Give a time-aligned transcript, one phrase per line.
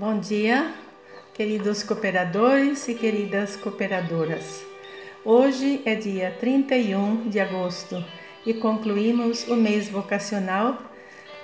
[0.00, 0.72] Bom dia,
[1.34, 4.64] queridos cooperadores e queridas cooperadoras.
[5.22, 8.02] Hoje é dia 31 de agosto
[8.46, 10.78] e concluímos o mês vocacional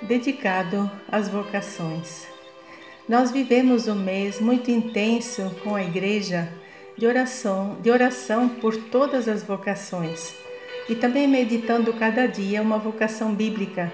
[0.01, 2.25] dedicado às vocações.
[3.07, 6.51] Nós vivemos um mês muito intenso com a igreja
[6.97, 10.33] de oração, de oração por todas as vocações
[10.89, 13.93] e também meditando cada dia uma vocação bíblica,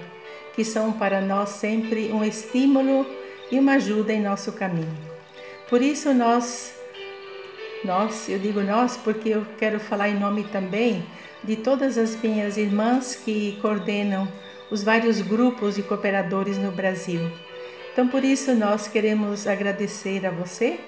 [0.55, 3.05] que são para nós sempre um estímulo
[3.53, 4.97] e uma ajuda em nosso caminho.
[5.69, 6.73] Por isso nós
[7.85, 11.05] nós, eu digo nós porque eu quero falar em nome também
[11.43, 14.27] de todas as minhas irmãs que coordenam
[14.71, 17.29] os vários grupos de cooperadores no Brasil.
[17.91, 20.79] Então, por isso, nós queremos agradecer a você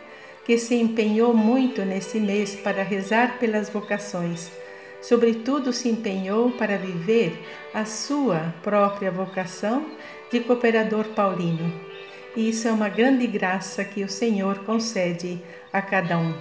[0.45, 4.49] que se empenhou muito nesse mês para rezar pelas vocações.
[5.01, 7.37] Sobretudo, se empenhou para viver
[7.73, 9.85] a sua própria vocação
[10.31, 11.94] de cooperador paulino.
[12.35, 15.41] E isso é uma grande graça que o Senhor concede
[15.71, 16.33] a cada um.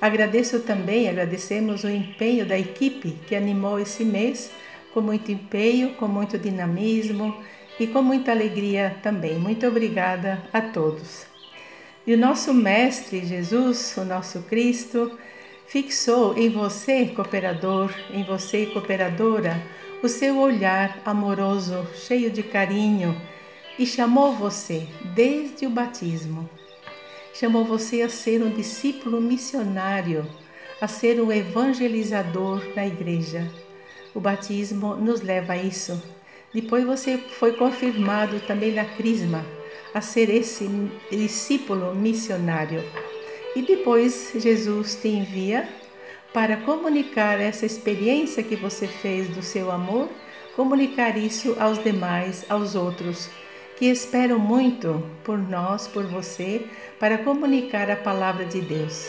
[0.00, 4.50] Agradeço também, agradecemos o empenho da equipe que animou esse mês
[4.92, 7.36] com muito empenho, com muito dinamismo
[7.78, 9.38] e com muita alegria também.
[9.38, 11.26] Muito obrigada a todos.
[12.06, 15.18] E o nosso Mestre Jesus, o nosso Cristo,
[15.66, 19.60] fixou em você, cooperador, em você, cooperadora,
[20.02, 23.20] o seu olhar amoroso, cheio de carinho,
[23.78, 26.48] e chamou você desde o batismo
[27.38, 30.26] chamou você a ser um discípulo missionário,
[30.80, 33.46] a ser um evangelizador na igreja.
[34.14, 36.02] O batismo nos leva a isso.
[36.54, 39.44] Depois você foi confirmado também na Crisma
[39.92, 40.66] a ser esse
[41.10, 42.82] discípulo missionário.
[43.54, 45.68] E depois Jesus te envia
[46.32, 50.08] para comunicar essa experiência que você fez do seu amor,
[50.54, 53.28] comunicar isso aos demais, aos outros
[53.76, 56.66] que esperam muito por nós, por você,
[56.98, 59.06] para comunicar a palavra de Deus.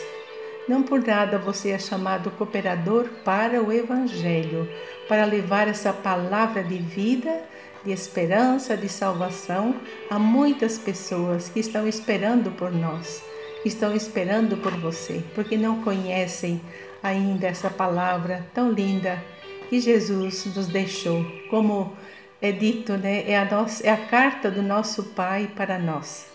[0.68, 4.68] Não por nada você é chamado cooperador para o Evangelho,
[5.08, 7.42] para levar essa palavra de vida,
[7.82, 9.76] de esperança, de salvação
[10.10, 13.22] a muitas pessoas que estão esperando por nós,
[13.64, 16.60] estão esperando por você, porque não conhecem
[17.02, 19.22] ainda essa palavra tão linda
[19.70, 21.96] que Jesus nos deixou como
[22.40, 23.28] é dito, né?
[23.28, 26.26] É a, nossa, é a carta do nosso Pai para nós.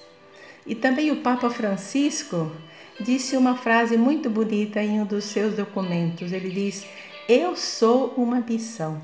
[0.66, 2.52] E também o Papa Francisco
[3.00, 6.31] disse uma frase muito bonita em um dos seus documentos.
[6.31, 6.86] Ele diz:
[7.28, 9.02] Eu sou uma missão.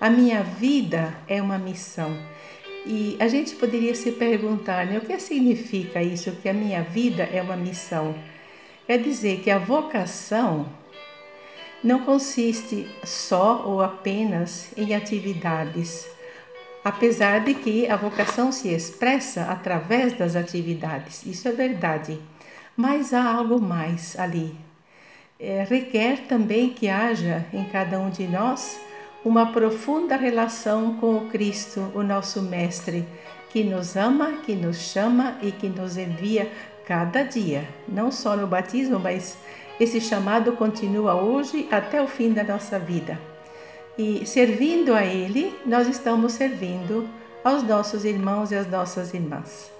[0.00, 2.16] A minha vida é uma missão.
[2.84, 7.24] E a gente poderia se perguntar, né, o que significa isso, que a minha vida
[7.24, 8.14] é uma missão?
[8.86, 10.68] Quer dizer que a vocação
[11.82, 16.06] não consiste só ou apenas em atividades,
[16.86, 22.16] apesar de que a vocação se expressa através das atividades, isso é verdade,
[22.76, 24.54] mas há algo mais ali.
[25.40, 28.80] É, requer também que haja em cada um de nós
[29.24, 33.04] uma profunda relação com o Cristo, o nosso Mestre,
[33.50, 36.48] que nos ama, que nos chama e que nos envia
[36.86, 39.36] cada dia, não só no batismo, mas
[39.80, 43.18] esse chamado continua hoje até o fim da nossa vida.
[43.98, 47.08] E servindo a Ele, nós estamos servindo
[47.42, 49.70] aos nossos irmãos e às nossas irmãs.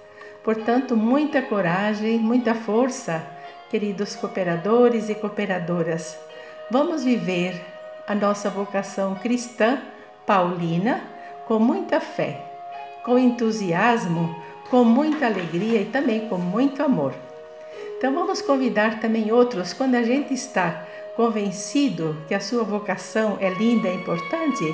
[0.43, 3.27] Portanto, muita coragem, muita força,
[3.69, 6.17] queridos cooperadores e cooperadoras.
[6.71, 7.61] Vamos viver
[8.07, 9.83] a nossa vocação cristã
[10.25, 11.03] paulina
[11.47, 12.41] com muita fé,
[13.05, 14.35] com entusiasmo,
[14.71, 17.13] com muita alegria e também com muito amor.
[17.99, 23.49] Então vamos convidar também outros quando a gente está convencido que a sua vocação é
[23.49, 24.65] linda e importante,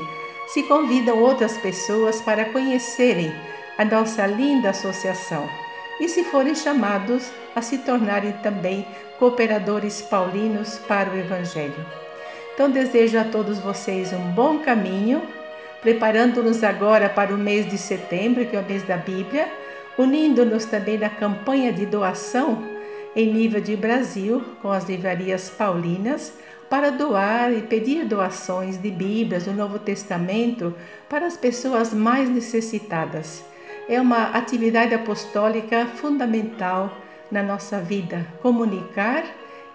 [0.48, 3.32] se convidam outras pessoas para conhecerem
[3.78, 5.48] a nossa linda associação
[6.00, 8.84] e, se forem chamados, a se tornarem também
[9.18, 11.86] cooperadores paulinos para o Evangelho.
[12.52, 15.22] Então, desejo a todos vocês um bom caminho,
[15.80, 19.48] preparando-nos agora para o mês de setembro, que é o mês da Bíblia,
[19.96, 22.81] unindo-nos também na campanha de doação
[23.14, 26.32] em nível de Brasil, com as livrarias paulinas,
[26.70, 30.74] para doar e pedir doações de Bíblias do Novo Testamento
[31.08, 33.44] para as pessoas mais necessitadas.
[33.88, 36.90] É uma atividade apostólica fundamental
[37.30, 39.24] na nossa vida, comunicar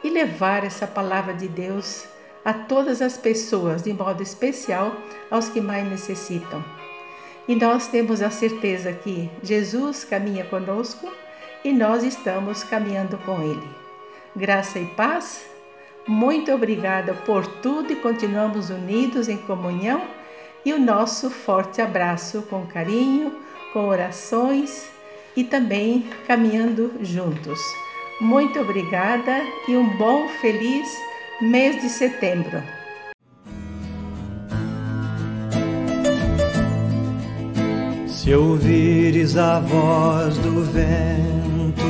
[0.04, 2.08] e levar essa palavra de Deus
[2.44, 4.96] a todas as pessoas, de modo especial
[5.30, 6.64] aos que mais necessitam.
[7.48, 11.12] E nós temos a certeza que Jesus caminha conosco
[11.64, 13.68] e nós estamos caminhando com Ele.
[14.36, 15.46] Graça e paz,
[16.08, 20.02] muito obrigada por tudo e continuamos unidos em comunhão
[20.64, 23.34] e o nosso forte abraço com carinho,
[23.74, 24.90] com orações
[25.36, 27.60] e também caminhando juntos.
[28.20, 29.38] Muito obrigada
[29.68, 30.88] e um bom, feliz
[31.42, 32.64] mês de setembro.
[38.28, 41.82] Se ouvires a voz do vento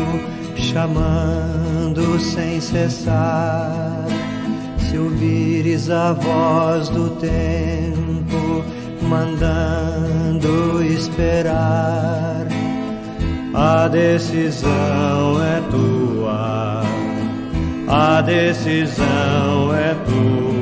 [0.56, 4.06] chamando sem cessar,
[4.78, 8.64] se ouvires a voz do tempo
[9.02, 12.46] mandando esperar,
[13.56, 16.84] a decisão é tua,
[17.88, 20.57] a decisão é tua